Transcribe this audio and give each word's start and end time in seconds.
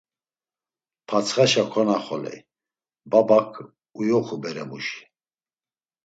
Patsxaşa 1.07 1.63
konaxoley, 1.71 2.39
babak 3.11 3.51
uyoxu 3.99 4.37
beremuşi. 4.43 5.01